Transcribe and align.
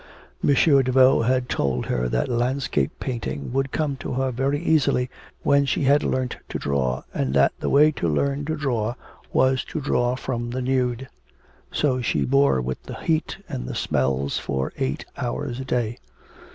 M. 0.43 0.55
Daveau 0.55 1.21
had 1.21 1.47
told 1.47 1.85
her 1.85 2.09
that 2.09 2.27
landscape 2.27 2.89
painting 2.99 3.53
would 3.53 3.71
come 3.71 3.97
to 3.97 4.13
her 4.13 4.31
very 4.31 4.59
easily 4.59 5.11
when 5.43 5.63
she 5.67 5.83
had 5.83 6.03
learnt 6.03 6.37
to 6.49 6.57
draw, 6.57 7.03
and 7.13 7.35
that 7.35 7.51
the 7.59 7.69
way 7.69 7.91
to 7.91 8.07
learn 8.07 8.43
to 8.45 8.55
draw 8.55 8.95
was 9.31 9.63
to 9.65 9.79
draw 9.79 10.15
from 10.15 10.49
the 10.49 10.61
nude. 10.63 11.07
So 11.71 12.01
she 12.01 12.25
bore 12.25 12.59
with 12.61 12.81
the 12.81 12.95
heat 12.95 13.37
and 13.47 13.67
the 13.67 13.75
smells 13.75 14.39
for 14.39 14.73
eight 14.77 15.05
hours 15.17 15.59
a 15.59 15.65
day. 15.65 15.99